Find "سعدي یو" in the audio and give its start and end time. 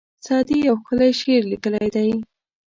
0.25-0.75